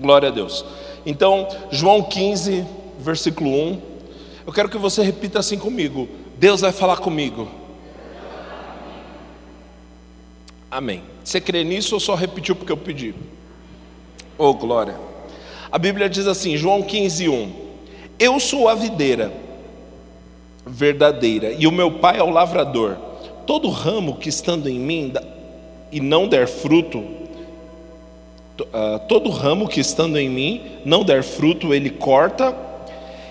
[0.00, 0.64] Glória a Deus.
[1.04, 2.64] Então, João 15,
[2.98, 3.80] versículo 1.
[4.46, 7.48] Eu quero que você repita assim comigo: Deus vai falar comigo.
[10.70, 11.02] Amém.
[11.24, 13.14] Você crê nisso ou só repetiu porque eu pedi?
[14.38, 14.98] Oh, glória.
[15.70, 17.52] A Bíblia diz assim, João 15, 1:
[18.18, 19.32] Eu sou a videira
[20.66, 22.96] verdadeira e o meu pai é o lavrador.
[23.46, 25.12] Todo ramo que estando em mim
[25.92, 27.02] e não der fruto,
[29.08, 32.56] todo ramo que estando em mim não der fruto, ele corta,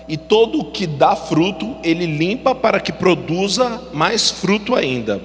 [0.08, 5.20] e todo que dá fruto, ele limpa para que produza mais fruto ainda.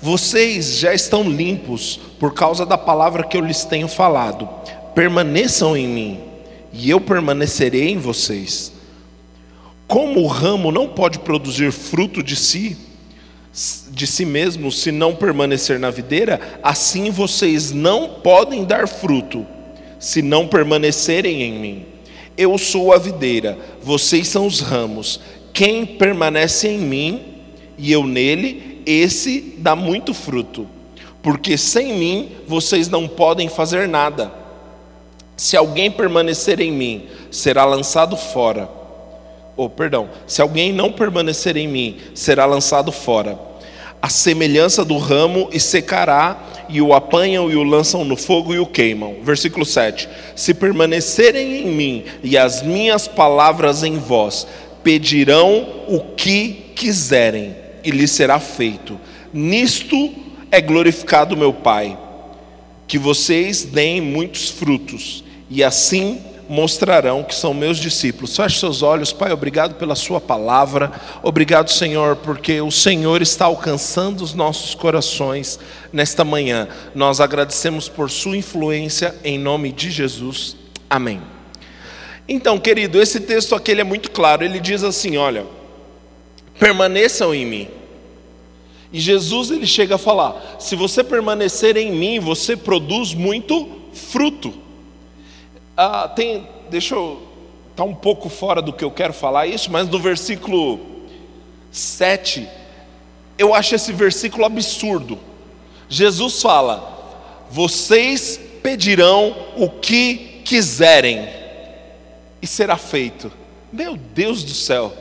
[0.00, 4.48] Vocês já estão limpos por causa da palavra que eu lhes tenho falado.
[4.94, 6.18] Permaneçam em mim,
[6.72, 8.72] e eu permanecerei em vocês.
[9.86, 12.76] Como o ramo não pode produzir fruto de si,
[13.90, 19.46] de si mesmo, se não permanecer na videira, assim vocês não podem dar fruto,
[19.98, 21.86] se não permanecerem em mim.
[22.36, 25.20] Eu sou a videira, vocês são os ramos.
[25.52, 27.22] Quem permanece em mim
[27.76, 30.68] e eu nele, esse dá muito fruto,
[31.22, 34.32] porque sem mim vocês não podem fazer nada.
[35.36, 38.68] Se alguém permanecer em mim, será lançado fora.
[39.56, 40.08] Oh, perdão.
[40.26, 43.47] Se alguém não permanecer em mim, será lançado fora
[44.00, 48.58] a semelhança do ramo e secará, e o apanham e o lançam no fogo e
[48.58, 49.16] o queimam.
[49.22, 54.46] Versículo 7: Se permanecerem em mim e as minhas palavras em vós,
[54.82, 58.98] pedirão o que quiserem, e lhes será feito.
[59.32, 60.14] Nisto
[60.50, 61.98] é glorificado meu Pai,
[62.86, 68.34] que vocês deem muitos frutos, e assim mostrarão que são meus discípulos.
[68.34, 70.90] Feche seus olhos, Pai, obrigado pela Sua palavra,
[71.22, 75.58] obrigado, Senhor, porque o Senhor está alcançando os nossos corações
[75.92, 76.68] nesta manhã.
[76.94, 80.56] Nós agradecemos por Sua influência, em nome de Jesus.
[80.88, 81.20] Amém.
[82.26, 85.46] Então, querido, esse texto aqui é muito claro, ele diz assim: olha,
[86.58, 87.68] permaneçam em mim.
[88.92, 94.67] E Jesus ele chega a falar: se você permanecer em mim, você produz muito fruto.
[95.80, 97.22] Ah, tem, deixa eu
[97.70, 100.80] estar tá um pouco fora do que eu quero falar isso, mas no versículo
[101.70, 102.48] 7,
[103.38, 105.20] eu acho esse versículo absurdo.
[105.88, 111.28] Jesus fala: Vocês pedirão o que quiserem,
[112.42, 113.30] e será feito.
[113.72, 114.92] Meu Deus do céu.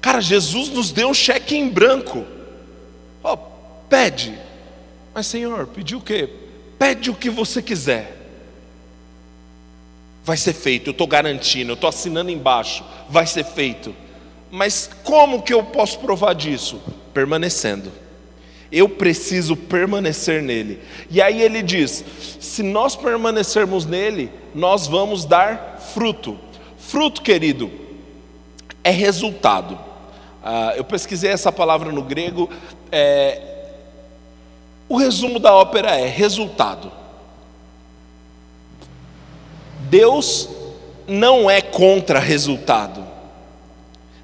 [0.00, 2.26] Cara, Jesus nos deu um cheque em branco.
[3.22, 3.36] Oh,
[3.88, 4.36] pede.
[5.14, 6.28] Mas Senhor, pediu o quê?
[6.76, 8.19] Pede o que você quiser
[10.24, 13.94] vai ser feito, eu estou garantindo, eu estou assinando embaixo, vai ser feito.
[14.50, 16.80] Mas como que eu posso provar disso?
[17.14, 17.92] Permanecendo.
[18.70, 20.80] Eu preciso permanecer nele.
[21.10, 22.04] E aí ele diz:
[22.40, 26.38] se nós permanecermos nele, nós vamos dar fruto.
[26.78, 27.70] Fruto, querido,
[28.82, 29.78] é resultado.
[30.42, 32.48] Ah, eu pesquisei essa palavra no grego.
[32.90, 33.42] É,
[34.88, 36.99] o resumo da ópera é resultado.
[39.90, 40.48] Deus
[41.06, 43.10] não é contra resultado.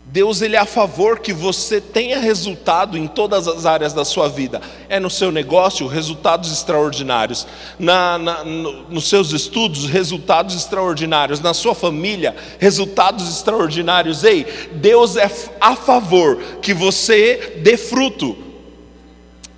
[0.08, 4.28] Deus ele é a favor que você tenha resultado em todas as áreas da sua
[4.28, 4.62] vida.
[4.88, 7.44] É no seu negócio, resultados extraordinários.
[7.76, 11.40] Na, na no, nos seus estudos, resultados extraordinários.
[11.40, 14.22] Na sua família, resultados extraordinários.
[14.22, 15.28] Ei, Deus é
[15.60, 18.38] a favor que você dê fruto.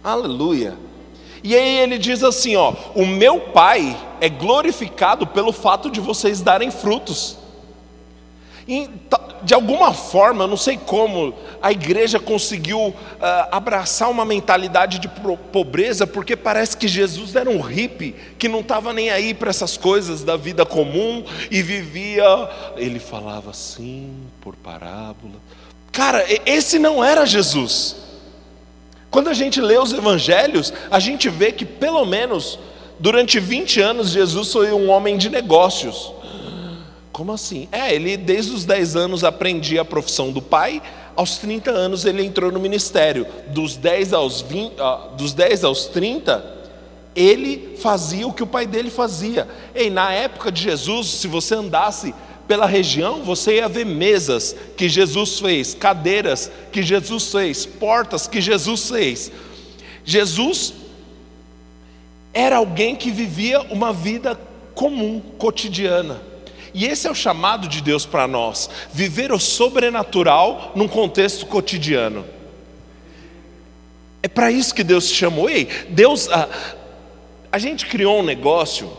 [0.02, 0.87] Aleluia.
[1.42, 6.40] E aí ele diz assim: ó, o meu Pai é glorificado pelo fato de vocês
[6.40, 7.38] darem frutos.
[8.66, 8.90] E,
[9.42, 11.32] de alguma forma, não sei como,
[11.62, 12.94] a igreja conseguiu uh,
[13.50, 18.92] abraçar uma mentalidade de pobreza, porque parece que Jesus era um hippie que não estava
[18.92, 22.24] nem aí para essas coisas da vida comum e vivia.
[22.76, 25.36] Ele falava assim, por parábola.
[25.90, 28.07] Cara, esse não era Jesus.
[29.10, 32.58] Quando a gente lê os evangelhos, a gente vê que pelo menos
[32.98, 36.12] durante 20 anos Jesus foi um homem de negócios.
[37.12, 37.68] Como assim?
[37.72, 40.82] É, ele desde os 10 anos aprendia a profissão do pai,
[41.16, 43.26] aos 30 anos ele entrou no ministério.
[43.48, 46.58] Dos 10 aos, 20, uh, dos 10 aos 30,
[47.16, 49.48] ele fazia o que o pai dele fazia.
[49.74, 52.14] E na época de Jesus, se você andasse
[52.48, 58.40] pela região, você ia ver mesas que Jesus fez, cadeiras que Jesus fez, portas que
[58.40, 59.30] Jesus fez.
[60.02, 60.72] Jesus
[62.32, 64.40] era alguém que vivia uma vida
[64.74, 66.22] comum, cotidiana.
[66.72, 72.24] E esse é o chamado de Deus para nós: viver o sobrenatural num contexto cotidiano.
[74.22, 75.50] É para isso que Deus te chamou.
[75.50, 76.48] Ei, Deus, a,
[77.52, 78.90] a gente criou um negócio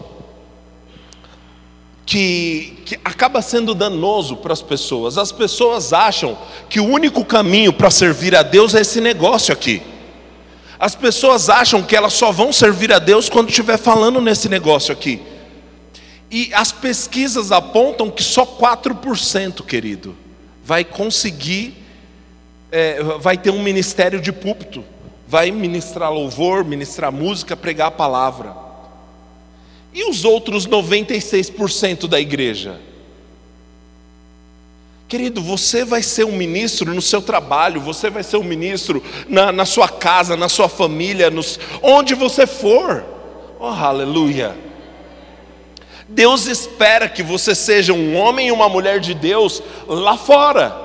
[2.09, 5.15] que, que acaba sendo danoso para as pessoas.
[5.15, 6.35] As pessoas acham
[6.67, 9.83] que o único caminho para servir a Deus é esse negócio aqui.
[10.79, 14.91] As pessoas acham que elas só vão servir a Deus quando estiver falando nesse negócio
[14.91, 15.21] aqui.
[16.31, 20.17] E as pesquisas apontam que só 4%, querido,
[20.65, 21.75] vai conseguir,
[22.71, 24.83] é, vai ter um ministério de púlpito,
[25.27, 28.68] vai ministrar louvor, ministrar música, pregar a palavra.
[29.93, 32.79] E os outros 96% da igreja?
[35.07, 39.51] Querido, você vai ser um ministro no seu trabalho, você vai ser um ministro na,
[39.51, 43.03] na sua casa, na sua família, nos, onde você for.
[43.59, 44.55] Oh, aleluia.
[46.07, 50.75] Deus espera que você seja um homem e uma mulher de Deus lá fora.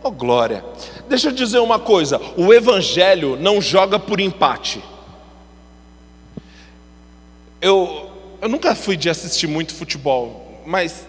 [0.00, 0.64] Oh, glória.
[1.08, 4.80] Deixa eu dizer uma coisa: o Evangelho não joga por empate.
[7.66, 8.08] Eu,
[8.40, 11.04] eu nunca fui de assistir muito futebol, mas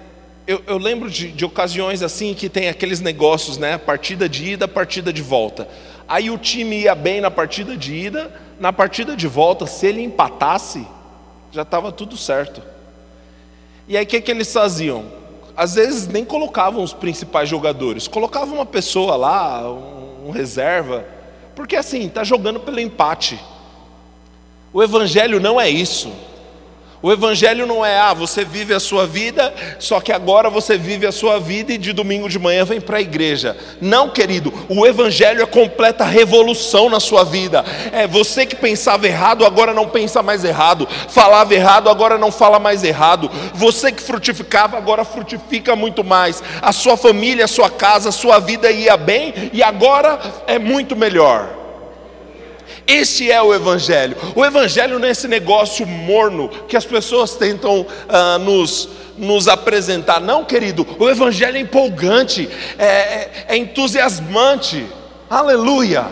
[0.47, 3.77] eu, eu lembro de, de, ocasiões assim que tem aqueles negócios, né?
[3.77, 5.69] Partida de ida, partida de volta.
[6.07, 10.01] Aí o time ia bem na partida de ida, na partida de volta, se ele
[10.01, 10.83] empatasse,
[11.51, 12.63] já estava tudo certo.
[13.87, 15.05] E aí o que, que eles faziam?
[15.55, 21.05] Às vezes nem colocavam os principais jogadores, colocavam uma pessoa lá, um, um reserva,
[21.55, 23.39] porque assim, está jogando pelo empate.
[24.73, 26.11] O evangelho não é isso.
[26.99, 31.05] O Evangelho não é, ah, você vive a sua vida, só que agora você vive
[31.05, 33.55] a sua vida e de domingo de manhã vem para a igreja.
[33.79, 37.63] Não, querido, o Evangelho é completa revolução na sua vida.
[37.91, 40.87] É você que pensava errado, agora não pensa mais errado.
[41.07, 43.29] Falava errado, agora não fala mais errado.
[43.53, 46.41] Você que frutificava, agora frutifica muito mais.
[46.63, 50.95] A sua família, a sua casa, a sua vida ia bem e agora é muito
[50.95, 51.56] melhor.
[52.87, 54.15] Este é o Evangelho.
[54.33, 58.87] O Evangelho não é esse negócio morno que as pessoas tentam uh, nos,
[59.17, 60.21] nos apresentar.
[60.21, 62.49] Não, querido, o Evangelho é empolgante,
[62.79, 64.87] é, é, é entusiasmante.
[65.29, 66.05] Aleluia.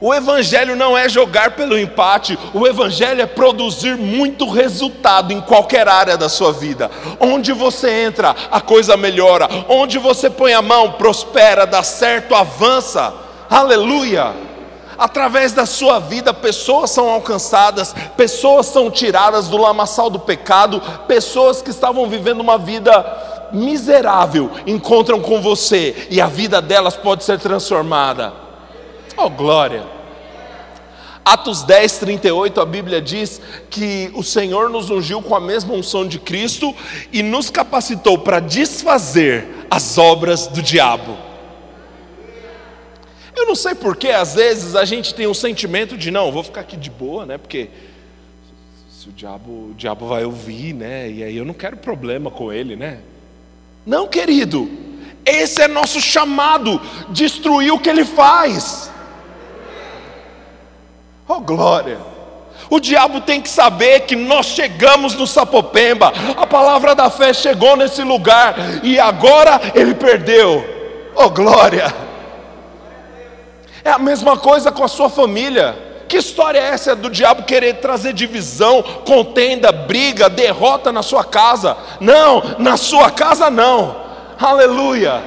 [0.00, 5.88] O Evangelho não é jogar pelo empate, o Evangelho é produzir muito resultado em qualquer
[5.88, 6.88] área da sua vida.
[7.18, 9.48] Onde você entra, a coisa melhora.
[9.68, 14.34] Onde você põe a mão, prospera, dá certo, avança aleluia.
[14.98, 21.62] Através da sua vida, pessoas são alcançadas, pessoas são tiradas do lamaçal do pecado, pessoas
[21.62, 27.38] que estavam vivendo uma vida miserável encontram com você e a vida delas pode ser
[27.38, 28.32] transformada.
[29.16, 29.84] Oh, glória!
[31.24, 36.08] Atos 10, 38, a Bíblia diz que o Senhor nos ungiu com a mesma unção
[36.08, 36.74] de Cristo
[37.12, 41.27] e nos capacitou para desfazer as obras do diabo.
[43.38, 46.62] Eu não sei porque às vezes a gente tem um sentimento de não, vou ficar
[46.62, 47.38] aqui de boa, né?
[47.38, 47.70] Porque
[48.90, 51.08] se o diabo, o diabo vai ouvir, né?
[51.08, 52.98] E aí eu não quero problema com ele, né?
[53.86, 54.68] Não, querido.
[55.24, 56.80] Esse é nosso chamado,
[57.10, 58.90] destruir o que ele faz.
[61.28, 61.98] Oh glória.
[62.68, 67.76] O diabo tem que saber que nós chegamos no Sapopemba, a palavra da fé chegou
[67.76, 70.64] nesse lugar e agora ele perdeu.
[71.14, 72.07] Oh glória!
[73.84, 75.76] É a mesma coisa com a sua família.
[76.08, 81.76] Que história é essa do diabo querer trazer divisão, contenda, briga, derrota na sua casa?
[82.00, 83.94] Não, na sua casa não.
[84.40, 85.22] Aleluia.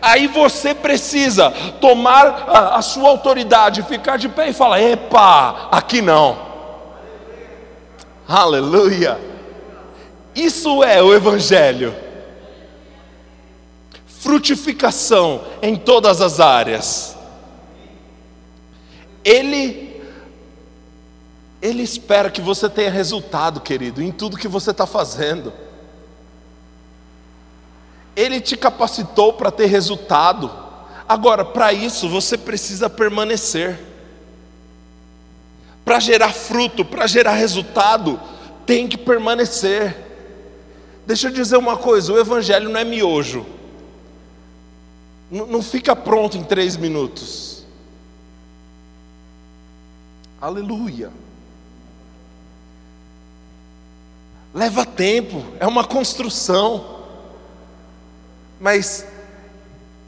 [0.00, 1.50] Aí você precisa
[1.80, 6.38] tomar a, a sua autoridade, ficar de pé e falar: epa, aqui não.
[8.28, 9.18] Aleluia.
[10.32, 11.94] Isso é o Evangelho.
[14.06, 17.17] Frutificação em todas as áreas.
[19.28, 19.88] Ele
[21.60, 25.52] ele espera que você tenha resultado, querido, em tudo que você está fazendo.
[28.16, 30.50] Ele te capacitou para ter resultado.
[31.06, 33.78] Agora, para isso, você precisa permanecer.
[35.84, 38.20] Para gerar fruto, para gerar resultado,
[38.64, 39.96] tem que permanecer.
[41.06, 43.44] Deixa eu dizer uma coisa: o Evangelho não é miojo.
[45.30, 47.57] Não, não fica pronto em três minutos.
[50.40, 51.10] Aleluia.
[54.54, 56.98] Leva tempo, é uma construção.
[58.60, 59.06] Mas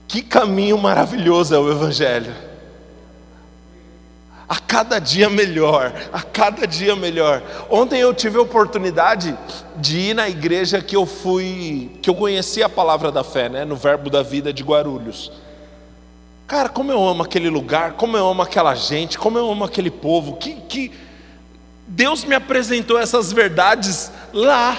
[0.09, 2.35] que caminho maravilhoso é o Evangelho.
[4.49, 7.41] A cada dia melhor, a cada dia melhor.
[7.71, 9.39] Ontem eu tive a oportunidade
[9.77, 13.65] de ir na igreja que eu fui, que eu conheci a palavra da fé, né,
[13.65, 15.31] no Verbo da Vida de Guarulhos.
[16.51, 19.89] Cara, como eu amo aquele lugar, como eu amo aquela gente, como eu amo aquele
[19.89, 20.91] povo, que, que
[21.87, 24.77] Deus me apresentou essas verdades lá,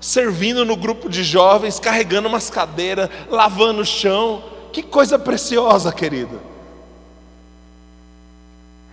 [0.00, 4.44] servindo no grupo de jovens, carregando umas cadeiras, lavando o chão.
[4.72, 6.40] Que coisa preciosa, querido.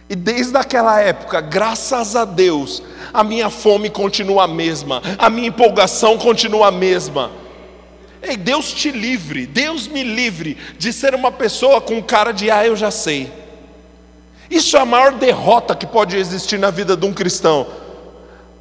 [0.10, 2.82] E desde aquela época, graças a Deus,
[3.14, 7.43] a minha fome continua a mesma, a minha empolgação continua a mesma.
[8.24, 12.66] Ei, Deus te livre, Deus me livre de ser uma pessoa com cara de ah,
[12.66, 13.30] eu já sei.
[14.50, 17.68] Isso é a maior derrota que pode existir na vida de um cristão.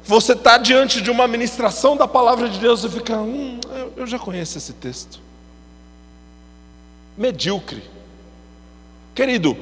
[0.03, 3.57] Você está diante de uma ministração da palavra de Deus e fica, hum,
[3.95, 5.21] eu já conheço esse texto.
[7.17, 7.83] Medíocre.
[9.15, 9.55] Querido,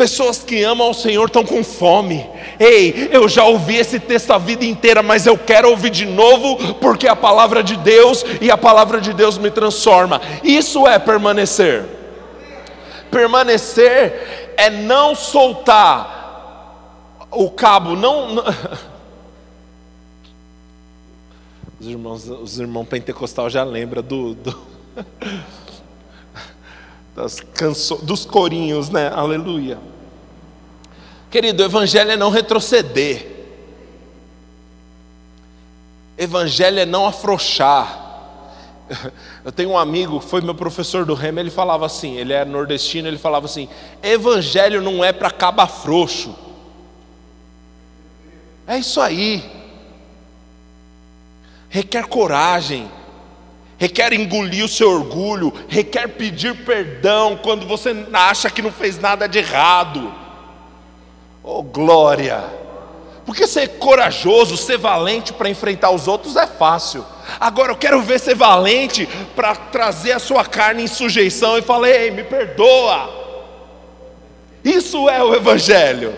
[0.00, 2.26] Pessoas que amam ao Senhor estão com fome.
[2.58, 6.74] Ei, eu já ouvi esse texto a vida inteira, mas eu quero ouvir de novo,
[6.76, 10.18] porque é a palavra de Deus e a palavra de Deus me transforma.
[10.42, 11.84] Isso é permanecer.
[13.10, 18.36] Permanecer é não soltar o cabo, não.
[21.78, 24.58] Os irmãos, os irmãos pentecostal já lembram do, do
[27.14, 29.10] das canso, dos corinhos, né?
[29.14, 29.89] Aleluia.
[31.30, 33.26] Querido, o evangelho é não retroceder.
[36.18, 38.08] Evangelho é não afrouxar.
[39.44, 43.06] Eu tenho um amigo, foi meu professor do Remo, ele falava assim, ele é nordestino,
[43.06, 43.68] ele falava assim:
[44.02, 46.34] Evangelho não é para caba frouxo.
[48.66, 49.42] É isso aí.
[51.68, 52.90] Requer coragem,
[53.78, 59.28] requer engolir o seu orgulho, requer pedir perdão quando você acha que não fez nada
[59.28, 60.19] de errado.
[61.42, 62.60] Oh, glória!
[63.24, 67.06] Porque ser corajoso, ser valente para enfrentar os outros é fácil.
[67.38, 69.06] Agora eu quero ver ser valente
[69.36, 73.20] para trazer a sua carne em sujeição e falar: ei, me perdoa.
[74.64, 76.12] Isso é o Evangelho.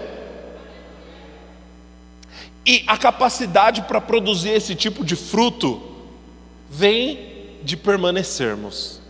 [2.64, 5.82] E a capacidade para produzir esse tipo de fruto
[6.70, 9.01] vem de permanecermos.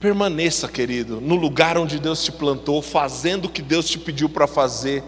[0.00, 4.46] Permaneça, querido, no lugar onde Deus te plantou, fazendo o que Deus te pediu para
[4.46, 5.02] fazer.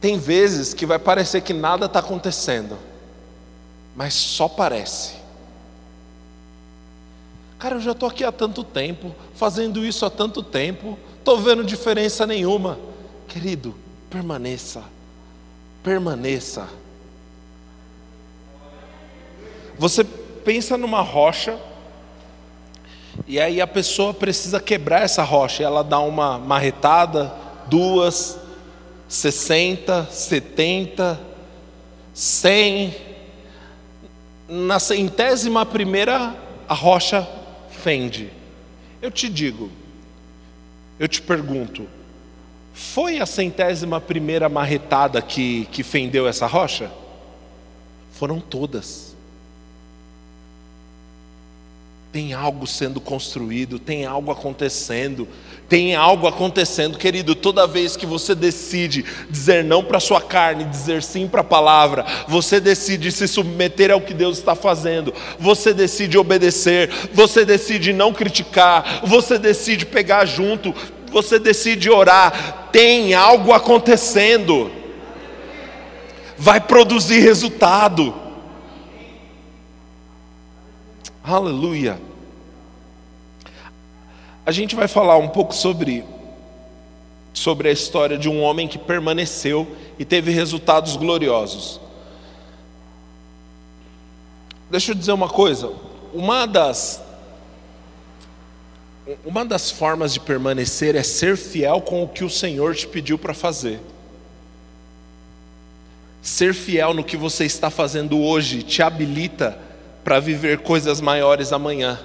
[0.00, 2.78] Tem vezes que vai parecer que nada está acontecendo,
[3.94, 5.14] mas só parece.
[7.58, 11.64] Cara, eu já estou aqui há tanto tempo, fazendo isso há tanto tempo, estou vendo
[11.64, 12.78] diferença nenhuma.
[13.26, 13.74] Querido,
[14.10, 14.84] permaneça,
[15.82, 16.68] permaneça.
[19.78, 21.58] Você pensa numa rocha,
[23.26, 27.32] e aí a pessoa precisa quebrar essa rocha, ela dá uma marretada,
[27.66, 28.38] duas,
[29.08, 31.20] sessenta, setenta,
[32.12, 32.94] cem.
[34.48, 36.34] Na centésima primeira,
[36.68, 37.26] a rocha
[37.70, 38.30] fende.
[39.00, 39.70] Eu te digo,
[40.98, 41.86] eu te pergunto,
[42.72, 46.90] foi a centésima primeira marretada que, que fendeu essa rocha?
[48.12, 49.05] Foram todas.
[52.16, 55.28] Tem algo sendo construído, tem algo acontecendo,
[55.68, 57.34] tem algo acontecendo, querido.
[57.34, 61.44] Toda vez que você decide dizer não para a sua carne, dizer sim para a
[61.44, 67.92] palavra, você decide se submeter ao que Deus está fazendo, você decide obedecer, você decide
[67.92, 70.74] não criticar, você decide pegar junto,
[71.12, 72.70] você decide orar.
[72.72, 74.72] Tem algo acontecendo,
[76.38, 78.25] vai produzir resultado.
[81.26, 82.00] Aleluia.
[84.46, 86.04] A gente vai falar um pouco sobre
[87.34, 91.80] sobre a história de um homem que permaneceu e teve resultados gloriosos.
[94.70, 95.72] Deixa eu dizer uma coisa,
[96.14, 97.02] uma das
[99.24, 103.18] uma das formas de permanecer é ser fiel com o que o Senhor te pediu
[103.18, 103.80] para fazer.
[106.22, 109.65] Ser fiel no que você está fazendo hoje te habilita
[110.06, 111.98] para viver coisas maiores amanhã.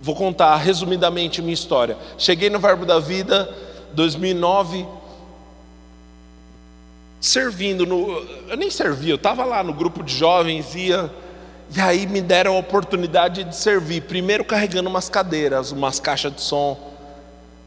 [0.00, 1.98] Vou contar resumidamente minha história.
[2.16, 3.46] Cheguei no Verbo da Vida,
[3.92, 4.86] 2009,
[7.20, 8.08] servindo no.
[8.48, 11.12] Eu nem servia, eu estava lá no grupo de jovens, ia.
[11.76, 14.04] E aí me deram a oportunidade de servir.
[14.04, 16.80] Primeiro carregando umas cadeiras, umas caixas de som.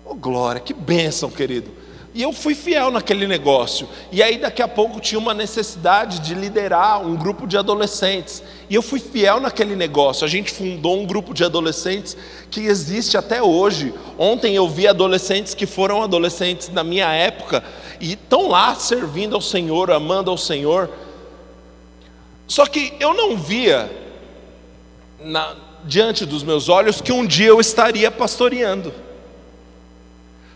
[0.04, 1.72] Oh, glória, que bênção, querido.
[2.18, 3.88] E eu fui fiel naquele negócio.
[4.12, 8.42] E aí daqui a pouco tinha uma necessidade de liderar um grupo de adolescentes.
[8.68, 10.26] E eu fui fiel naquele negócio.
[10.26, 12.18] A gente fundou um grupo de adolescentes
[12.50, 13.94] que existe até hoje.
[14.18, 17.64] Ontem eu vi adolescentes que foram adolescentes na minha época
[18.02, 20.90] e estão lá servindo ao Senhor, amando ao Senhor.
[22.48, 23.92] Só que eu não via
[25.20, 28.92] na, diante dos meus olhos que um dia eu estaria pastoreando.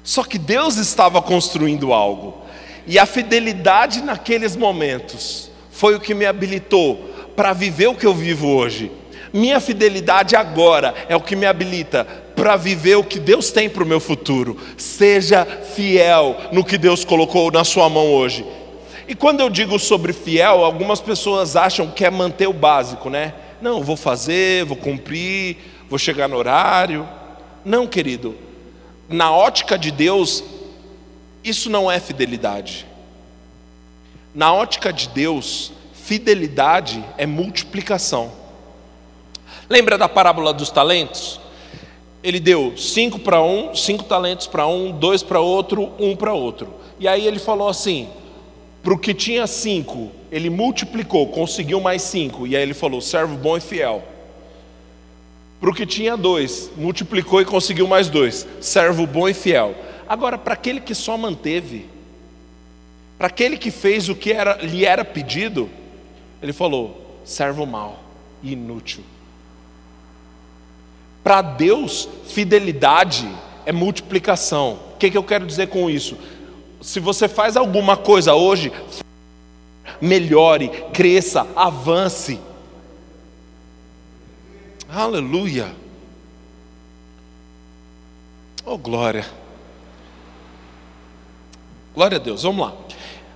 [0.03, 2.41] Só que Deus estava construindo algo,
[2.87, 6.95] e a fidelidade naqueles momentos foi o que me habilitou
[7.35, 8.91] para viver o que eu vivo hoje.
[9.33, 12.05] Minha fidelidade agora é o que me habilita
[12.35, 14.57] para viver o que Deus tem para o meu futuro.
[14.75, 18.45] Seja fiel no que Deus colocou na sua mão hoje.
[19.07, 23.33] E quando eu digo sobre fiel, algumas pessoas acham que é manter o básico, né?
[23.61, 25.57] Não, vou fazer, vou cumprir,
[25.89, 27.07] vou chegar no horário.
[27.63, 28.35] Não, querido.
[29.11, 30.41] Na ótica de Deus,
[31.43, 32.85] isso não é fidelidade.
[34.33, 38.31] Na ótica de Deus, fidelidade é multiplicação.
[39.69, 41.41] Lembra da parábola dos talentos?
[42.23, 46.73] Ele deu cinco para um, cinco talentos para um, dois para outro, um para outro.
[46.97, 48.07] E aí ele falou assim:
[48.81, 52.47] para o que tinha cinco, ele multiplicou, conseguiu mais cinco.
[52.47, 54.03] E aí ele falou: servo bom e fiel.
[55.61, 58.47] Para o que tinha dois, multiplicou e conseguiu mais dois.
[58.59, 59.75] Servo bom e fiel.
[60.09, 61.85] Agora, para aquele que só manteve,
[63.15, 65.69] para aquele que fez o que era, lhe era pedido,
[66.41, 68.03] ele falou: servo mau
[68.41, 69.03] inútil.
[71.23, 73.29] Para Deus, fidelidade
[73.63, 74.79] é multiplicação.
[74.95, 76.17] O que, que eu quero dizer com isso?
[76.81, 78.71] Se você faz alguma coisa hoje,
[80.01, 82.39] melhore, cresça, avance.
[84.93, 85.73] Aleluia.
[88.65, 89.25] Oh, glória.
[91.95, 92.73] Glória a Deus, vamos lá.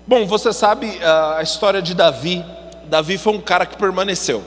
[0.05, 2.43] Bom, você sabe ah, a história de Davi.
[2.87, 4.43] Davi foi um cara que permaneceu.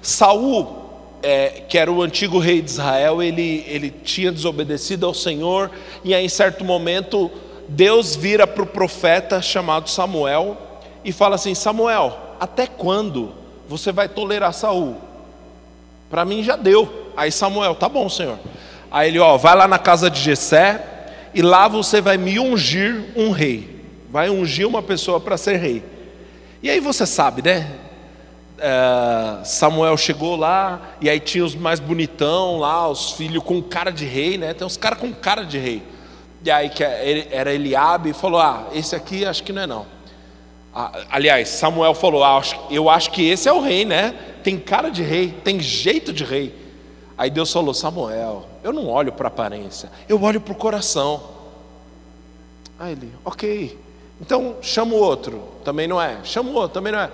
[0.00, 0.88] Saul,
[1.20, 5.68] é, que era o antigo rei de Israel, ele, ele tinha desobedecido ao Senhor,
[6.04, 7.28] e aí, em certo momento,
[7.68, 10.56] Deus vira para o profeta chamado Samuel
[11.04, 13.32] e fala assim: Samuel, até quando
[13.68, 15.11] você vai tolerar Saul?
[16.12, 17.10] Para mim já deu.
[17.16, 18.38] Aí Samuel, tá bom, Senhor.
[18.90, 23.06] Aí ele, ó, vai lá na casa de Jessé e lá você vai me ungir
[23.16, 23.82] um rei.
[24.10, 25.82] Vai ungir uma pessoa para ser rei.
[26.62, 27.66] E aí você sabe, né?
[28.58, 33.90] É, Samuel chegou lá e aí tinha os mais bonitão lá, os filhos com cara
[33.90, 34.52] de rei, né?
[34.52, 35.82] Tem uns caras com cara de rei.
[36.44, 39.86] E aí que era Eliabe e falou: Ah, esse aqui acho que não é não.
[40.74, 44.14] Ah, aliás, Samuel falou: ah, Eu acho que esse é o rei, né?
[44.42, 46.54] Tem cara de rei, tem jeito de rei.
[47.16, 51.22] Aí Deus falou: Samuel, eu não olho para a aparência, eu olho para o coração.
[52.78, 53.78] Aí ele, ok.
[54.20, 56.18] Então chama o outro, também não é.
[56.24, 57.10] Chama o outro, também não é.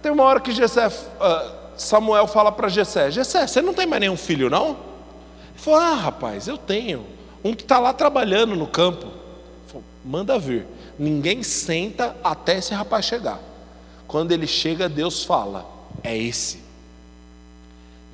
[0.00, 4.00] Tem uma hora que Gessé, uh, Samuel fala para Gessé: Gessé, você não tem mais
[4.00, 4.68] nenhum filho, não?
[4.68, 7.04] Ele falou: Ah, rapaz, eu tenho.
[7.44, 9.06] Um que está lá trabalhando no campo.
[9.66, 10.66] Falou, Manda vir.
[10.98, 13.40] Ninguém senta até esse rapaz chegar.
[14.06, 15.66] Quando ele chega, Deus fala:
[16.02, 16.61] É esse.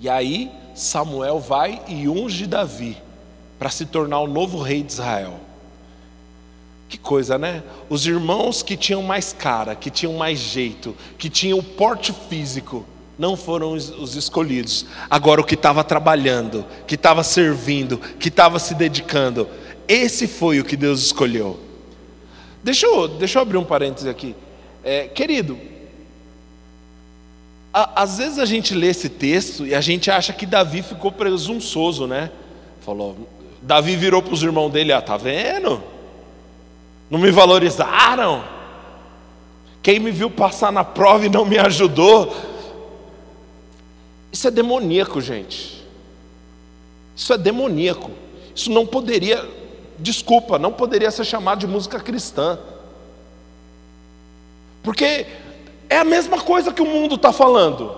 [0.01, 2.97] E aí Samuel vai e unge Davi
[3.59, 5.41] para se tornar o novo rei de Israel.
[6.89, 7.63] Que coisa, né?
[7.91, 12.87] Os irmãos que tinham mais cara, que tinham mais jeito, que tinham porte físico,
[13.19, 14.87] não foram os, os escolhidos.
[15.11, 19.49] Agora, o que estava trabalhando, que estava servindo, que estava se dedicando,
[19.87, 21.59] esse foi o que Deus escolheu.
[22.63, 24.35] Deixa eu, deixa eu abrir um parêntese aqui.
[24.83, 25.59] É, querido,
[27.79, 31.13] a, às vezes a gente lê esse texto e a gente acha que Davi ficou
[31.13, 32.33] presunçoso, né?
[32.81, 33.17] Falou,
[33.63, 35.81] Davi virou para os irmãos dele: Ah, tá vendo?
[37.09, 38.43] Não me valorizaram.
[39.81, 42.35] Quem me viu passar na prova e não me ajudou,
[44.33, 45.87] isso é demoníaco, gente.
[47.15, 48.11] Isso é demoníaco.
[48.57, 49.49] Isso não poderia,
[49.97, 52.59] desculpa, não poderia ser chamado de música cristã.
[54.83, 55.27] Porque
[55.89, 57.95] é a mesma coisa que o mundo está falando.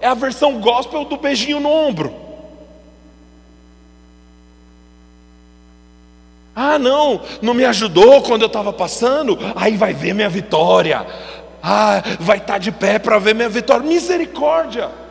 [0.00, 2.14] É a versão gospel do beijinho no ombro.
[6.56, 9.38] Ah, não, não me ajudou quando eu estava passando.
[9.56, 11.06] Aí vai ver minha vitória.
[11.62, 13.84] Ah, vai estar tá de pé para ver minha vitória.
[13.84, 15.03] Misericórdia.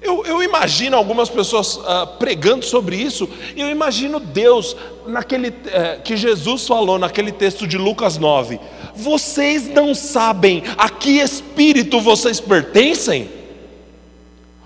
[0.00, 6.00] Eu, eu imagino algumas pessoas uh, pregando sobre isso, e eu imagino Deus, naquele uh,
[6.04, 8.60] que Jesus falou naquele texto de Lucas 9:
[8.94, 13.38] Vocês não sabem a que espírito vocês pertencem?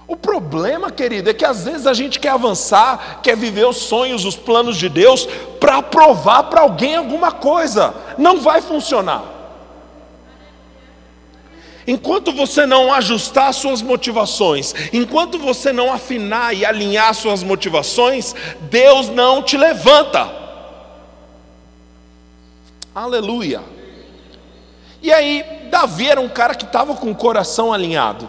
[0.07, 4.27] O problema, querido, é que às vezes a gente quer avançar, quer viver os sonhos,
[4.27, 5.27] os planos de Deus,
[5.59, 7.95] para provar para alguém alguma coisa.
[8.19, 9.32] Não vai funcionar.
[11.87, 18.35] Enquanto você não ajustar suas motivações, enquanto você não afinar e alinhar suas motivações,
[18.71, 20.31] Deus não te levanta.
[22.95, 23.63] Aleluia.
[25.03, 28.29] E aí, Davi era um cara que estava com o coração alinhado.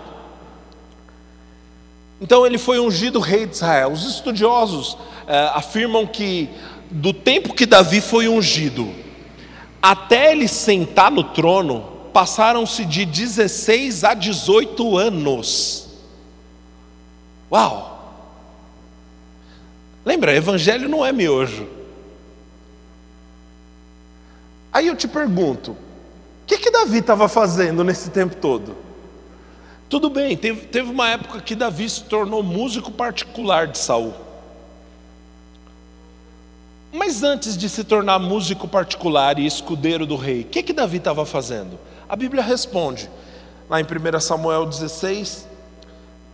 [2.19, 3.91] Então ele foi ungido rei de Israel.
[3.91, 6.49] Os estudiosos eh, afirmam que
[6.89, 8.93] do tempo que Davi foi ungido
[9.81, 15.87] até ele sentar no trono, passaram-se de 16 a 18 anos.
[17.51, 17.91] Uau!
[20.05, 21.67] Lembra, evangelho não é miojo.
[24.71, 25.77] Aí eu te pergunto, o
[26.47, 28.75] que, que Davi estava fazendo nesse tempo todo?
[29.87, 34.13] Tudo bem, teve, teve uma época que Davi se tornou músico particular de Saul.
[36.91, 40.97] Mas antes de se tornar músico particular e escudeiro do rei, o que, que Davi
[40.97, 41.79] estava fazendo?
[42.13, 43.09] A Bíblia responde,
[43.67, 45.47] lá em 1 Samuel 16,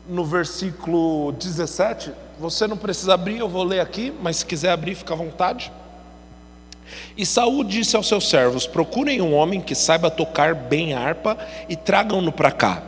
[0.09, 2.11] no versículo 17.
[2.37, 5.71] Você não precisa abrir, eu vou ler aqui, mas se quiser abrir, fica à vontade.
[7.15, 11.37] E Saul disse aos seus servos: Procurem um homem que saiba tocar bem harpa
[11.69, 12.83] e tragam-no para cá.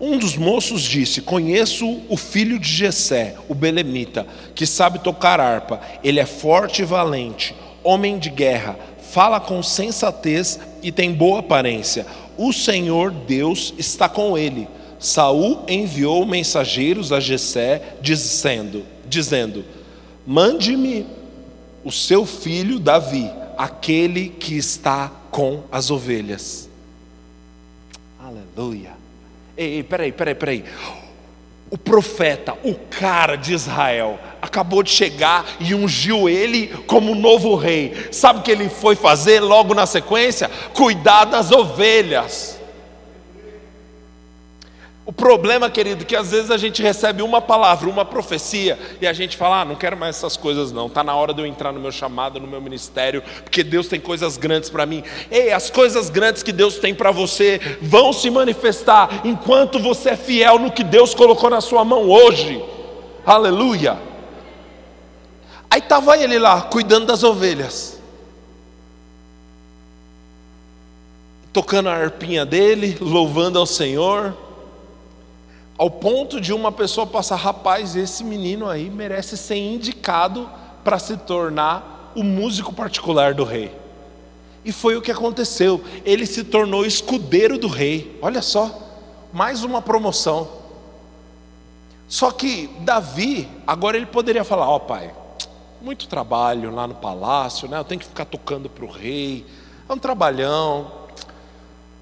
[0.00, 5.78] Um dos moços disse: Conheço o filho de Jessé, o belemita, que sabe tocar harpa.
[6.02, 8.78] Ele é forte e valente, homem de guerra,
[9.14, 12.04] fala com sensatez e tem boa aparência.
[12.36, 14.66] O Senhor Deus está com ele.
[14.98, 19.64] Saul enviou mensageiros a Jessé dizendo: dizendo:
[20.26, 21.06] Mande-me
[21.84, 26.68] o seu filho Davi, aquele que está com as ovelhas.
[28.18, 28.94] Aleluia.
[29.56, 30.64] Ei, ei, peraí, peraí, peraí.
[31.74, 38.10] O profeta, o cara de Israel, acabou de chegar e ungiu ele como novo rei.
[38.12, 40.48] Sabe o que ele foi fazer logo na sequência?
[40.72, 42.53] Cuidar das ovelhas.
[45.06, 49.12] O problema, querido, que às vezes a gente recebe uma palavra, uma profecia, e a
[49.12, 50.86] gente fala: ah, não quero mais essas coisas, não.
[50.86, 54.00] Está na hora de eu entrar no meu chamado, no meu ministério, porque Deus tem
[54.00, 55.04] coisas grandes para mim.
[55.30, 60.16] Ei, as coisas grandes que Deus tem para você vão se manifestar enquanto você é
[60.16, 62.64] fiel no que Deus colocou na sua mão hoje.
[63.26, 63.98] Aleluia.
[65.68, 68.00] Aí estava ele lá, cuidando das ovelhas,
[71.52, 74.43] tocando a arpinha dele, louvando ao Senhor.
[75.76, 80.48] Ao ponto de uma pessoa passar, rapaz, esse menino aí merece ser indicado
[80.84, 83.74] para se tornar o músico particular do rei.
[84.64, 85.82] E foi o que aconteceu.
[86.04, 88.16] Ele se tornou escudeiro do rei.
[88.22, 88.70] Olha só,
[89.32, 90.48] mais uma promoção.
[92.06, 95.12] Só que Davi, agora ele poderia falar: Ó oh, pai,
[95.82, 97.78] muito trabalho lá no palácio, né?
[97.78, 99.44] eu tenho que ficar tocando para o rei,
[99.88, 100.90] é um trabalhão.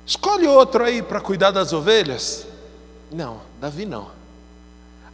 [0.04, 2.51] Escolhe outro aí para cuidar das ovelhas.
[3.12, 4.10] Não, Davi não.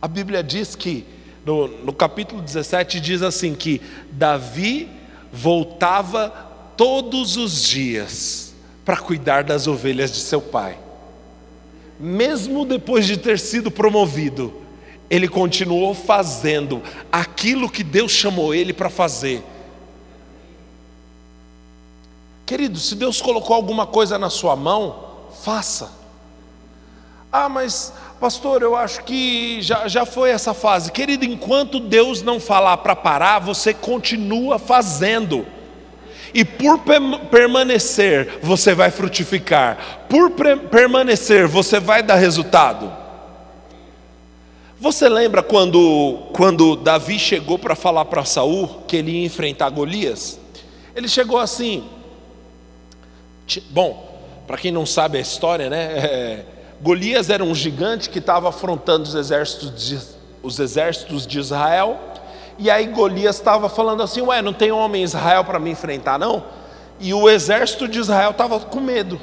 [0.01, 1.05] A Bíblia diz que,
[1.45, 3.81] no, no capítulo 17, diz assim: que
[4.13, 4.89] Davi
[5.33, 6.31] voltava
[6.77, 10.79] todos os dias para cuidar das ovelhas de seu pai.
[11.99, 14.55] Mesmo depois de ter sido promovido,
[15.11, 16.81] ele continuou fazendo
[17.11, 19.43] aquilo que Deus chamou ele para fazer.
[22.47, 25.98] Querido, se Deus colocou alguma coisa na sua mão, faça.
[27.33, 30.91] Ah, mas pastor, eu acho que já, já foi essa fase.
[30.91, 35.47] Querido, enquanto Deus não falar para parar, você continua fazendo.
[36.33, 36.81] E por
[37.31, 40.07] permanecer, você vai frutificar.
[40.09, 40.33] Por
[40.71, 42.93] permanecer, você vai dar resultado.
[44.81, 50.39] Você lembra quando, quando Davi chegou para falar para Saul que ele ia enfrentar Golias?
[50.95, 51.85] Ele chegou assim.
[53.71, 55.93] Bom, para quem não sabe a história, né?
[55.97, 56.45] É,
[56.81, 59.99] Golias era um gigante que estava afrontando os exércitos, de,
[60.43, 61.99] os exércitos de Israel.
[62.57, 66.19] E aí Golias estava falando assim: Ué, não tem homem em Israel para me enfrentar,
[66.19, 66.45] não?
[67.01, 69.21] E o exército de Israel estava com medo.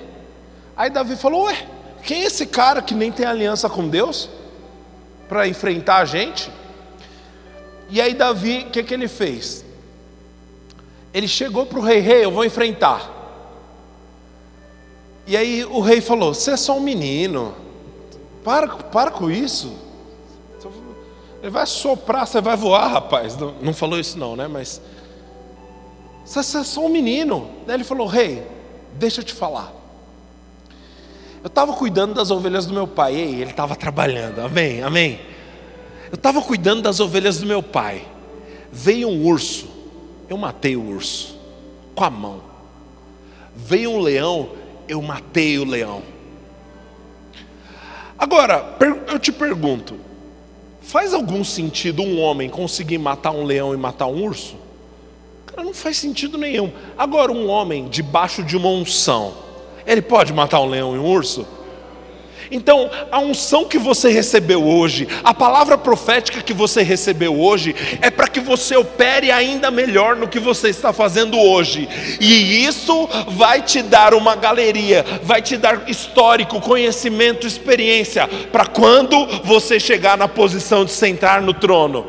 [0.76, 1.66] Aí Davi falou: Ué,
[2.04, 4.30] quem é esse cara que nem tem aliança com Deus
[5.30, 6.52] para enfrentar a gente?
[7.90, 9.64] E aí Davi, o que, que ele fez?
[11.14, 13.15] Ele chegou para o rei: Rei, eu vou enfrentar.
[15.28, 17.56] E aí o rei falou: Você é só um menino,
[18.44, 19.74] para, para com isso.
[21.42, 23.38] Ele vai soprar, você vai voar, rapaz.
[23.38, 24.48] Não, não falou isso, não, né?
[24.48, 24.82] Mas
[26.26, 27.50] você é só um menino.
[27.66, 28.46] Daí ele falou: Rei,
[28.94, 29.74] deixa eu te falar.
[31.44, 33.16] Eu estava cuidando das ovelhas do meu pai.
[33.16, 34.40] Ei, ele estava trabalhando.
[34.40, 35.20] Amém, amém.
[36.12, 38.04] Eu estava cuidando das ovelhas do meu pai.
[38.72, 39.68] Veio um urso.
[40.28, 41.38] Eu matei o urso
[41.94, 42.42] com a mão.
[43.56, 44.50] Veio um leão
[44.88, 46.02] eu matei o leão.
[48.18, 49.96] Agora, eu te pergunto:
[50.82, 54.56] faz algum sentido um homem conseguir matar um leão e matar um urso?
[55.46, 56.72] Cara, não faz sentido nenhum.
[56.98, 59.34] Agora, um homem debaixo de uma unção,
[59.86, 61.46] ele pode matar um leão e um urso?
[62.52, 68.10] Então, a unção que você recebeu hoje, a palavra profética que você recebeu hoje, é
[68.10, 71.88] para que você opere ainda melhor no que você está fazendo hoje,
[72.20, 79.26] e isso vai te dar uma galeria, vai te dar histórico, conhecimento, experiência, para quando
[79.44, 82.06] você chegar na posição de sentar no trono.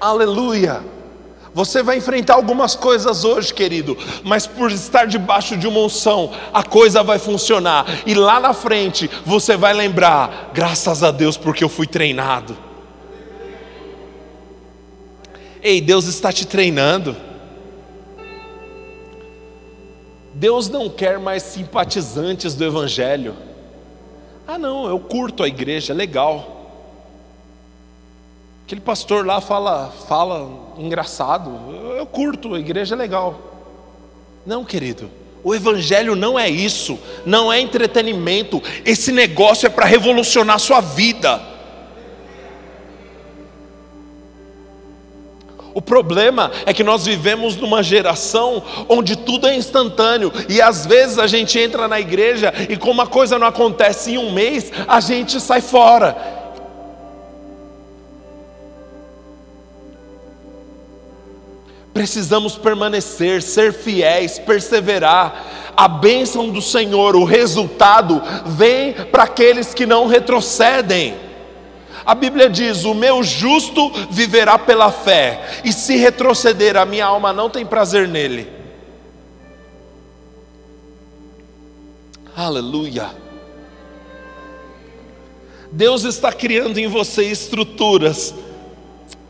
[0.00, 0.95] Aleluia.
[1.56, 6.62] Você vai enfrentar algumas coisas hoje, querido, mas por estar debaixo de uma unção, a
[6.62, 7.86] coisa vai funcionar.
[8.04, 12.54] E lá na frente você vai lembrar: graças a Deus, porque eu fui treinado.
[15.62, 17.16] Ei, Deus está te treinando.
[20.34, 23.34] Deus não quer mais simpatizantes do Evangelho.
[24.46, 26.55] Ah, não, eu curto a igreja, legal.
[28.66, 31.52] Aquele pastor lá fala, fala engraçado.
[31.68, 33.38] Eu, eu curto, a igreja é legal.
[34.44, 35.08] Não, querido.
[35.44, 38.60] O evangelho não é isso, não é entretenimento.
[38.84, 41.40] Esse negócio é para revolucionar a sua vida.
[45.72, 51.20] O problema é que nós vivemos numa geração onde tudo é instantâneo e às vezes
[51.20, 54.98] a gente entra na igreja e como a coisa não acontece em um mês, a
[54.98, 56.45] gente sai fora.
[61.96, 65.72] Precisamos permanecer, ser fiéis, perseverar.
[65.74, 71.14] A bênção do Senhor, o resultado, vem para aqueles que não retrocedem.
[72.04, 77.32] A Bíblia diz: O meu justo viverá pela fé, e se retroceder, a minha alma
[77.32, 78.46] não tem prazer nele.
[82.36, 83.10] Aleluia.
[85.72, 88.34] Deus está criando em você estruturas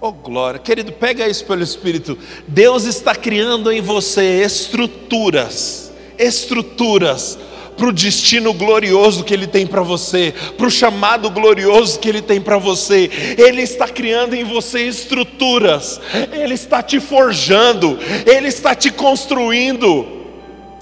[0.01, 2.19] Oh glória, querido, pega isso pelo Espírito.
[2.47, 7.39] Deus está criando em você estruturas, estruturas
[7.77, 12.21] para o destino glorioso que Ele tem para você, para o chamado glorioso que Ele
[12.21, 13.11] tem para você.
[13.39, 16.01] Ele está criando em você estruturas,
[16.33, 20.07] Ele está te forjando, Ele está te construindo.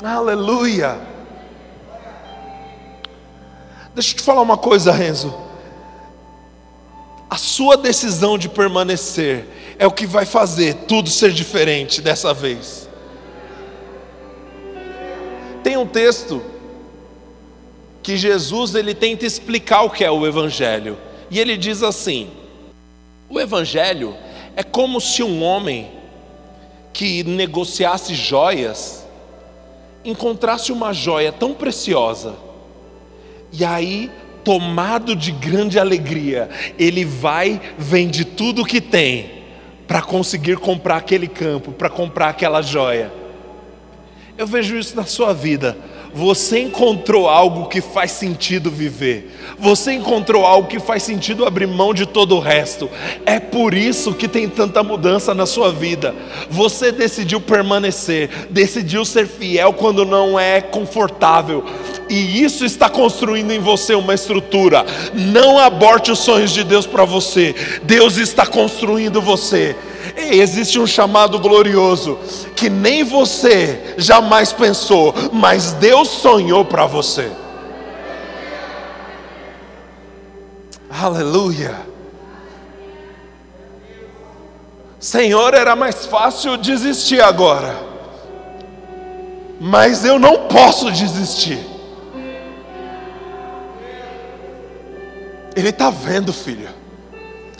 [0.02, 0.98] Aleluia.
[3.94, 5.43] Deixa eu te falar uma coisa, Renzo.
[7.28, 9.46] A sua decisão de permanecer
[9.78, 12.88] é o que vai fazer tudo ser diferente dessa vez.
[15.62, 16.42] Tem um texto
[18.02, 20.98] que Jesus ele tenta explicar o que é o evangelho.
[21.30, 22.30] E ele diz assim:
[23.28, 24.14] O evangelho
[24.54, 25.90] é como se um homem
[26.92, 29.04] que negociasse joias
[30.04, 32.34] encontrasse uma joia tão preciosa.
[33.50, 34.10] E aí
[34.44, 39.42] tomado de grande alegria, ele vai, vende tudo o que tem
[39.88, 43.12] para conseguir comprar aquele campo, para comprar aquela joia.
[44.36, 45.76] Eu vejo isso na sua vida.
[46.14, 49.34] Você encontrou algo que faz sentido viver.
[49.58, 52.88] Você encontrou algo que faz sentido abrir mão de todo o resto.
[53.26, 56.14] É por isso que tem tanta mudança na sua vida.
[56.48, 61.64] Você decidiu permanecer, decidiu ser fiel quando não é confortável.
[62.08, 64.86] E isso está construindo em você uma estrutura.
[65.12, 67.54] Não aborte os sonhos de Deus para você.
[67.82, 69.74] Deus está construindo você.
[70.16, 72.18] Existe um chamado glorioso
[72.54, 77.30] que nem você jamais pensou, mas Deus sonhou para você.
[80.88, 81.94] Aleluia.
[85.00, 87.76] Senhor, era mais fácil desistir agora,
[89.60, 91.58] mas eu não posso desistir.
[95.56, 96.68] Ele está vendo, filho,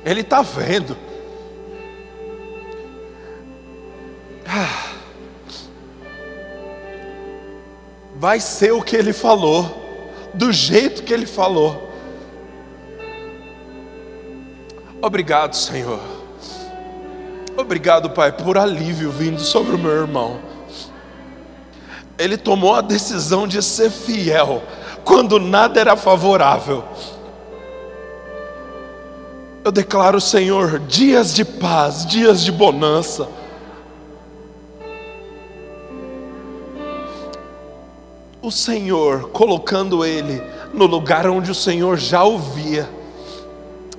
[0.05, 0.97] ele está vendo.
[8.17, 9.83] vai ser o que ele falou,
[10.33, 11.90] do jeito que ele falou.
[15.01, 16.01] Obrigado, Senhor.
[17.57, 20.40] Obrigado, Pai, por alívio vindo sobre o meu irmão.
[22.19, 24.62] Ele tomou a decisão de ser fiel
[25.05, 26.85] quando nada era favorável.
[29.64, 33.29] Eu declaro, Senhor, dias de paz, dias de bonança
[38.45, 42.89] o Senhor, colocando ele no lugar onde o Senhor já ouvia.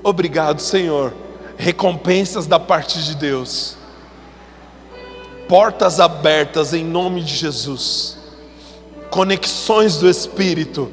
[0.04, 1.14] Obrigado, Senhor.
[1.58, 3.76] Recompensas da parte de Deus.
[5.50, 8.18] Portas abertas em nome de Jesus.
[9.10, 10.92] Conexões do Espírito.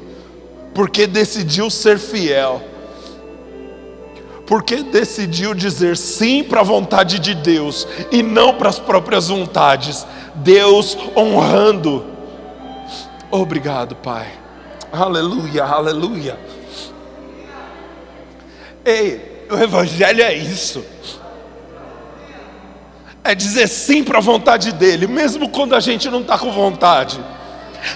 [0.73, 2.59] Porque decidiu ser fiel.
[4.47, 10.07] Porque decidiu dizer sim para a vontade de Deus e não para as próprias vontades.
[10.35, 12.12] Deus honrando
[13.35, 14.27] Obrigado, Pai.
[14.91, 16.37] Aleluia, aleluia.
[18.85, 20.85] Ei, o Evangelho é isso.
[23.23, 27.19] É dizer sim para a vontade dEle, mesmo quando a gente não está com vontade.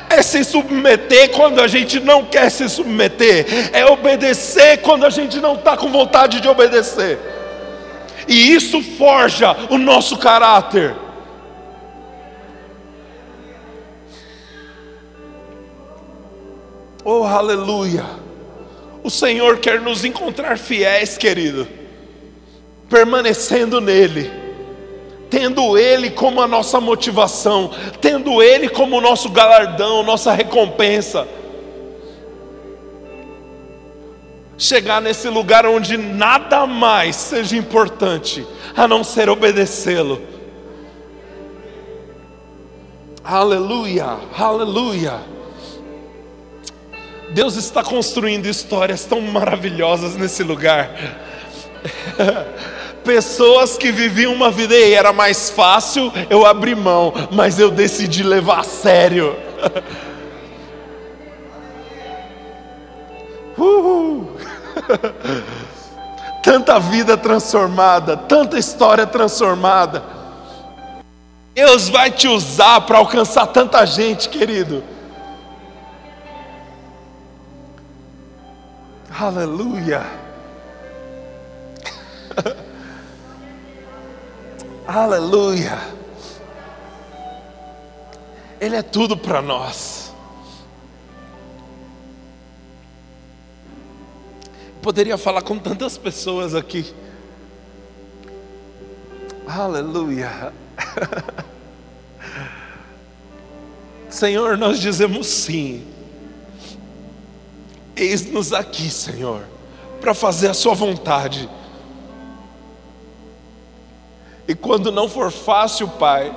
[0.10, 3.70] É se submeter quando a gente não quer se submeter.
[3.74, 7.20] É obedecer quando a gente não está com vontade de obedecer.
[8.28, 10.96] E isso forja o nosso caráter.
[17.10, 18.06] Oh, aleluia.
[19.02, 21.66] O Senhor quer nos encontrar fiéis, querido,
[22.90, 24.30] permanecendo nele,
[25.30, 31.26] tendo Ele como a nossa motivação, tendo Ele como o nosso galardão, nossa recompensa.
[34.58, 40.22] Chegar nesse lugar onde nada mais seja importante a não ser obedecê-lo.
[43.24, 45.37] Aleluia, aleluia.
[47.30, 50.90] Deus está construindo histórias tão maravilhosas nesse lugar.
[53.04, 58.24] Pessoas que viviam uma vida e era mais fácil eu abrir mão, mas eu decidi
[58.24, 59.36] levar a sério.
[66.44, 70.04] Tanta vida transformada, tanta história transformada.
[71.54, 74.84] Deus vai te usar para alcançar tanta gente, querido.
[79.20, 80.06] Aleluia.
[84.86, 85.80] Aleluia.
[88.62, 90.14] Ele é tudo para nós.
[94.84, 96.94] Poderia falar com tantas pessoas aqui.
[99.48, 100.54] Aleluia.
[104.12, 105.97] Senhor, nós dizemos sim
[107.98, 109.42] Eis-nos aqui, Senhor,
[110.00, 111.50] para fazer a Sua vontade.
[114.48, 116.34] E quando não for fácil, Pai,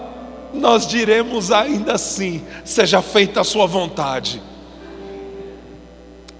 [0.54, 4.42] nós diremos ainda assim: seja feita a Sua vontade.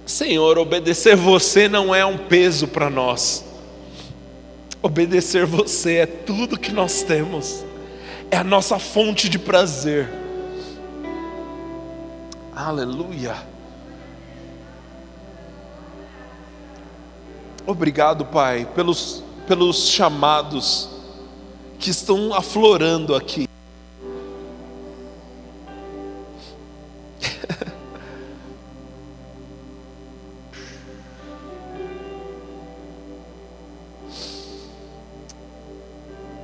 [0.05, 3.45] Senhor, obedecer você não é um peso para nós.
[4.81, 7.63] Obedecer você é tudo que nós temos,
[8.31, 10.09] é a nossa fonte de prazer.
[12.53, 13.50] Aleluia.
[17.65, 20.89] Obrigado, Pai, pelos, pelos chamados
[21.77, 23.47] que estão aflorando aqui.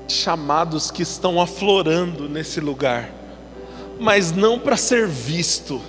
[0.08, 3.10] chamados que estão aflorando nesse lugar,
[4.00, 5.82] mas não para ser visto,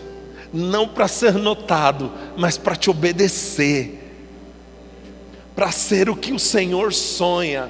[0.54, 3.97] não para ser notado, mas para te obedecer
[5.58, 7.68] para ser o que o Senhor sonha.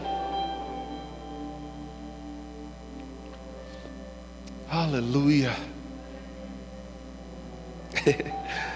[4.70, 5.57] Aleluia.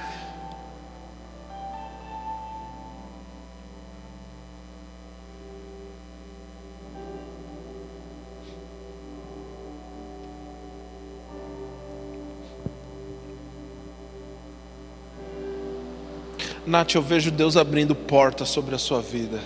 [16.72, 19.38] Nath, eu vejo Deus abrindo portas sobre a sua vida.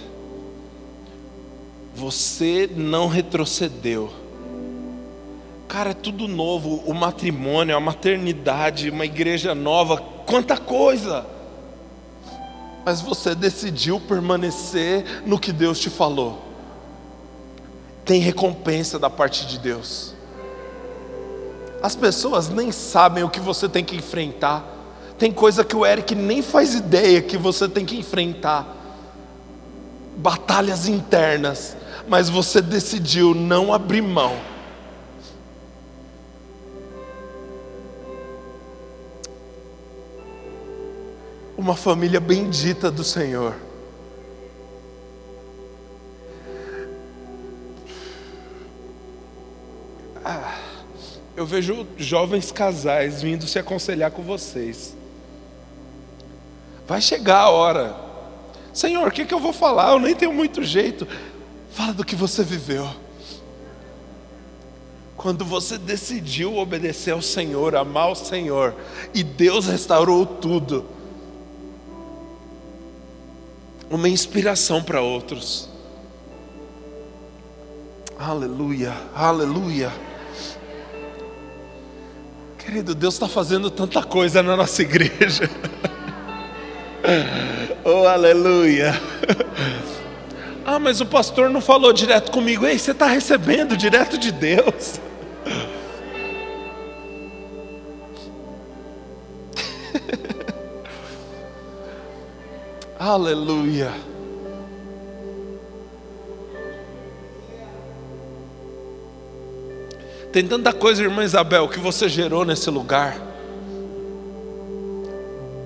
[1.93, 4.13] Você não retrocedeu.
[5.67, 6.85] Cara, é tudo novo.
[6.87, 11.27] O matrimônio, a maternidade, uma igreja nova, quanta coisa.
[12.85, 16.41] Mas você decidiu permanecer no que Deus te falou.
[18.05, 20.15] Tem recompensa da parte de Deus.
[21.83, 24.76] As pessoas nem sabem o que você tem que enfrentar
[25.19, 28.75] tem coisa que o Eric nem faz ideia que você tem que enfrentar.
[30.17, 31.77] Batalhas internas,
[32.07, 34.39] mas você decidiu não abrir mão.
[41.57, 43.55] Uma família bendita do Senhor.
[50.23, 50.59] Ah,
[51.35, 54.95] eu vejo jovens casais vindo se aconselhar com vocês.
[56.87, 57.97] Vai chegar a hora.
[58.73, 59.93] Senhor, o que, que eu vou falar?
[59.93, 61.07] Eu nem tenho muito jeito.
[61.73, 62.89] Fala do que você viveu.
[65.17, 68.75] Quando você decidiu obedecer ao Senhor, amar o Senhor,
[69.15, 70.85] e Deus restaurou tudo.
[73.91, 75.69] Uma inspiração para outros.
[78.19, 79.93] Aleluia, aleluia.
[82.59, 85.49] Querido, Deus está fazendo tanta coisa na nossa igreja.
[87.85, 88.93] oh, aleluia.
[90.65, 92.67] Ah, mas o pastor não falou direto comigo.
[92.67, 95.01] Ei, você está recebendo direto de Deus.
[102.99, 103.93] Aleluia.
[110.33, 113.17] Tem tanta coisa, irmã Isabel, que você gerou nesse lugar.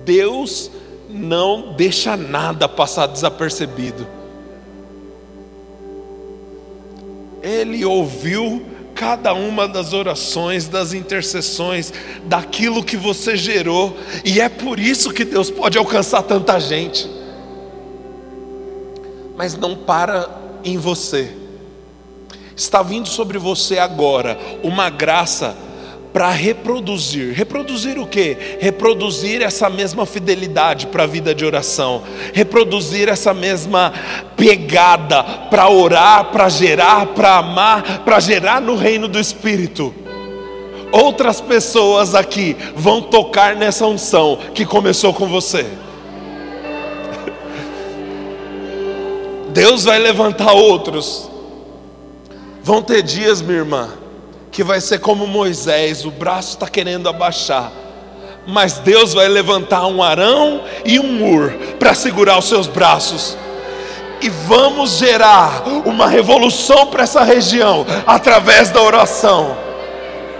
[0.05, 0.71] Deus
[1.11, 4.07] não deixa nada passar desapercebido.
[7.41, 11.91] Ele ouviu cada uma das orações, das intercessões,
[12.25, 17.09] daquilo que você gerou, e é por isso que Deus pode alcançar tanta gente.
[19.35, 20.29] Mas não para
[20.63, 21.41] em você
[22.55, 25.55] está vindo sobre você agora uma graça
[26.13, 27.33] para reproduzir.
[27.33, 28.37] Reproduzir o que?
[28.59, 32.03] Reproduzir essa mesma fidelidade para a vida de oração,
[32.33, 33.93] reproduzir essa mesma
[34.35, 39.93] pegada para orar, para gerar, para amar, para gerar no reino do Espírito.
[40.91, 45.65] Outras pessoas aqui vão tocar nessa unção que começou com você.
[49.53, 51.31] Deus vai levantar outros
[52.63, 53.89] Vão ter dias, minha irmã,
[54.51, 57.71] que vai ser como Moisés, o braço está querendo abaixar,
[58.45, 63.37] mas Deus vai levantar um Arão e um Ur para segurar os seus braços.
[64.21, 69.57] E vamos gerar uma revolução para essa região através da oração.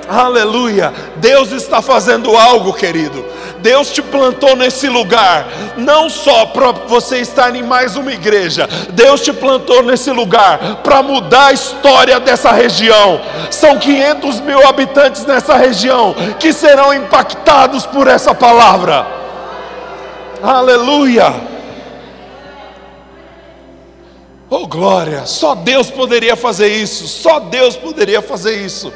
[0.07, 0.93] Aleluia!
[1.18, 3.26] Deus está fazendo algo, querido.
[3.62, 5.47] Deus te plantou nesse lugar,
[5.78, 11.01] não só para você estar em mais uma igreja, Deus te plantou nesse lugar para
[11.01, 13.22] mudar a história dessa região.
[13.49, 19.05] São 500 mil habitantes nessa região que serão impactados por essa palavra.
[20.41, 21.51] Aleluia!
[24.53, 28.91] Oh glória, só Deus poderia fazer isso, só Deus poderia fazer isso.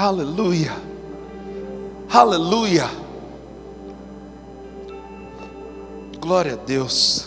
[0.00, 0.72] Aleluia.
[2.08, 2.88] Aleluia.
[6.18, 7.26] Glória a Deus.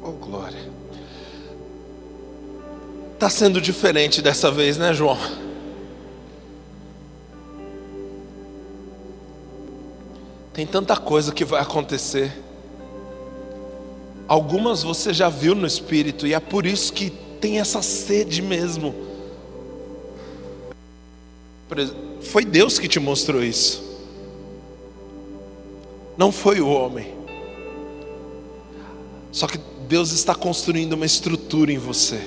[0.00, 0.56] Oh, glória.
[3.14, 5.47] Está sendo diferente dessa vez, né, João?
[10.58, 12.36] Tem tanta coisa que vai acontecer.
[14.26, 18.92] Algumas você já viu no espírito e é por isso que tem essa sede mesmo.
[22.22, 24.00] Foi Deus que te mostrou isso.
[26.16, 27.14] Não foi o homem.
[29.30, 32.20] Só que Deus está construindo uma estrutura em você.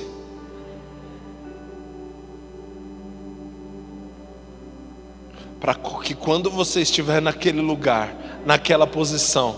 [5.62, 9.56] Para que quando você estiver naquele lugar, naquela posição,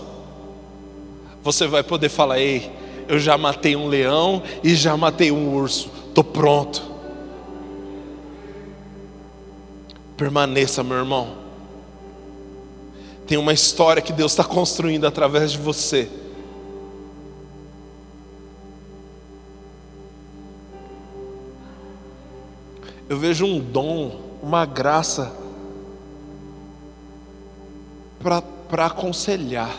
[1.42, 2.70] você vai poder falar: Ei,
[3.08, 6.92] eu já matei um leão e já matei um urso, estou pronto.
[10.14, 11.38] Permaneça, meu irmão.
[13.26, 16.10] Tem uma história que Deus está construindo através de você.
[23.08, 25.43] Eu vejo um dom, uma graça
[28.68, 29.76] para aconselhar.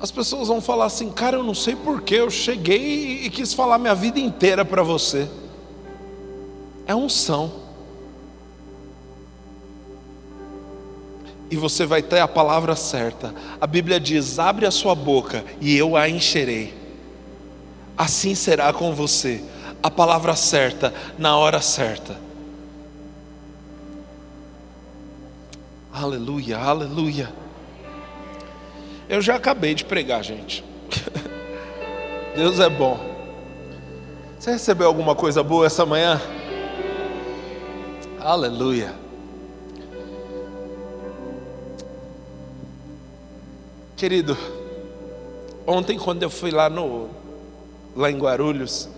[0.00, 3.78] As pessoas vão falar assim, cara, eu não sei porquê, eu cheguei e quis falar
[3.78, 5.28] minha vida inteira para você.
[6.86, 7.52] É unção.
[11.50, 13.34] E você vai ter a palavra certa.
[13.60, 16.74] A Bíblia diz: abre a sua boca e eu a encherei.
[17.96, 19.44] Assim será com você.
[19.82, 22.29] A palavra certa, na hora certa.
[26.00, 27.30] Aleluia, aleluia.
[29.06, 30.64] Eu já acabei de pregar, gente.
[32.34, 32.98] Deus é bom.
[34.38, 36.18] Você recebeu alguma coisa boa essa manhã?
[38.18, 38.94] Aleluia.
[43.94, 44.38] Querido,
[45.66, 47.10] ontem quando eu fui lá no
[47.94, 48.88] lá em Guarulhos,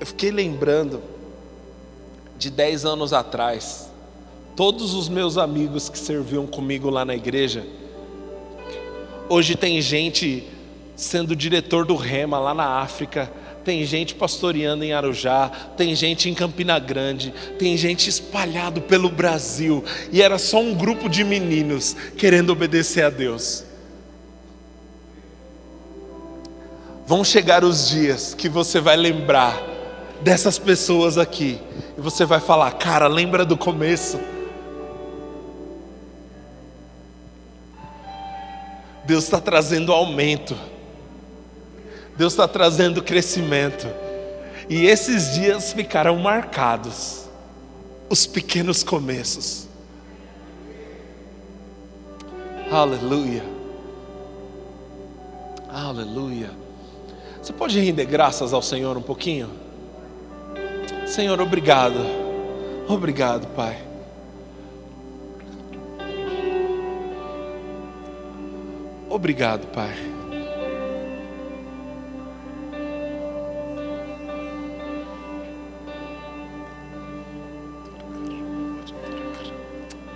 [0.00, 1.02] eu fiquei lembrando
[2.38, 3.92] de dez anos atrás
[4.56, 7.66] Todos os meus amigos que serviam comigo lá na igreja,
[9.28, 10.48] hoje tem gente
[10.94, 13.32] sendo diretor do Rema lá na África,
[13.64, 19.82] tem gente pastoreando em Arujá, tem gente em Campina Grande, tem gente espalhado pelo Brasil,
[20.12, 23.64] e era só um grupo de meninos querendo obedecer a Deus.
[27.04, 29.60] Vão chegar os dias que você vai lembrar
[30.20, 31.58] dessas pessoas aqui,
[31.98, 34.33] e você vai falar: "Cara, lembra do começo?"
[39.06, 40.56] Deus está trazendo aumento,
[42.16, 43.86] Deus está trazendo crescimento,
[44.68, 47.24] e esses dias ficarão marcados
[48.08, 49.66] os pequenos começos.
[52.70, 53.44] Aleluia.
[55.68, 56.50] Aleluia.
[57.42, 59.50] Você pode render graças ao Senhor um pouquinho?
[61.06, 61.98] Senhor, obrigado.
[62.88, 63.93] Obrigado, Pai.
[69.14, 69.94] Obrigado, Pai.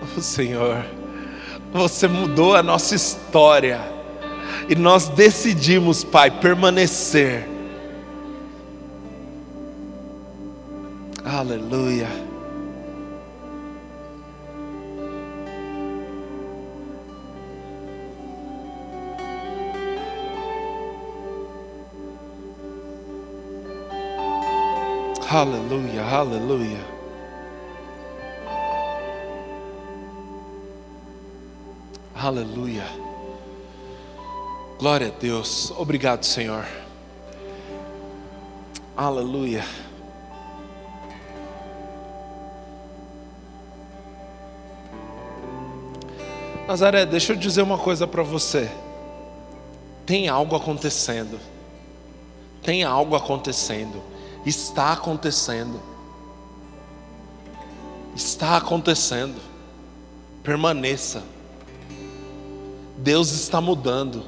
[0.03, 0.85] Oh, Senhor,
[1.73, 3.81] você mudou a nossa história
[4.69, 7.49] e nós decidimos, Pai, permanecer.
[11.25, 12.28] Aleluia.
[25.31, 26.81] Aleluia, aleluia.
[32.15, 32.85] Aleluia.
[34.79, 35.71] Glória a Deus.
[35.77, 36.67] Obrigado, Senhor.
[38.97, 39.67] Aleluia.
[46.67, 48.71] Nazaré, deixa eu dizer uma coisa para você.
[50.07, 51.39] Tem algo acontecendo.
[52.63, 54.03] Tem algo acontecendo.
[54.49, 55.79] Está acontecendo.
[58.17, 59.39] Está acontecendo.
[60.43, 61.23] Permaneça.
[62.97, 64.25] Deus está mudando.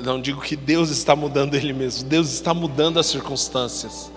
[0.00, 4.10] Não digo que Deus está mudando Ele mesmo, Deus está mudando as circunstâncias.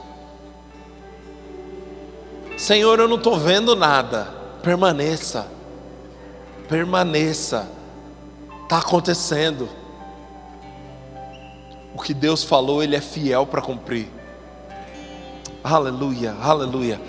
[2.57, 4.33] Senhor, eu não estou vendo nada.
[4.61, 5.47] Permaneça,
[6.69, 7.69] permaneça.
[8.63, 9.67] Está acontecendo.
[11.95, 14.11] O que Deus falou, Ele é fiel para cumprir.
[15.63, 16.99] Aleluia, aleluia.